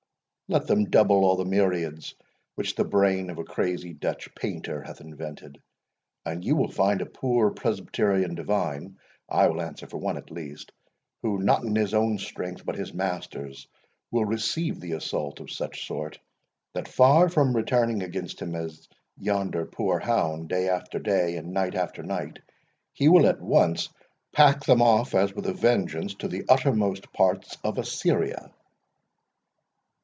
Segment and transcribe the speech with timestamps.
[0.49, 2.13] let them double all the myriads
[2.55, 5.61] which the brain of a crazy Dutch painter hath invented,
[6.25, 11.63] and you will find a poor Presbyterian divine—I will answer for one at least,—who, not
[11.63, 13.65] in his own strength, but his Master's,
[14.11, 16.19] will receive the assault in such sort,
[16.73, 21.53] that far from returning against him as against yonder poor hound, day after day, and
[21.53, 22.39] night after night,
[22.91, 23.87] he will at once
[24.33, 28.51] pack them off as with a vengeance to the uttermost parts of Assyria!"